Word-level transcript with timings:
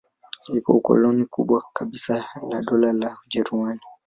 Ilikuwa 0.47 0.81
koloni 0.81 1.25
kubwa 1.25 1.63
kabisa 1.73 2.25
la 2.49 2.61
Dola 2.61 2.93
la 2.93 3.17
Ujerumani. 3.25 3.81